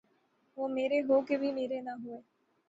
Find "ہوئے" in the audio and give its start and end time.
2.01-2.17